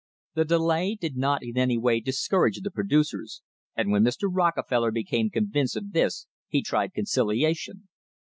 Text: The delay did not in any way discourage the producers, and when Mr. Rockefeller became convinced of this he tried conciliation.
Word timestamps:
The 0.33 0.45
delay 0.45 0.95
did 0.99 1.15
not 1.15 1.43
in 1.43 1.59
any 1.59 1.77
way 1.77 1.99
discourage 1.99 2.59
the 2.61 2.71
producers, 2.71 3.43
and 3.75 3.91
when 3.91 4.03
Mr. 4.03 4.27
Rockefeller 4.31 4.89
became 4.89 5.29
convinced 5.29 5.77
of 5.77 5.91
this 5.91 6.25
he 6.47 6.63
tried 6.63 6.95
conciliation. 6.95 7.87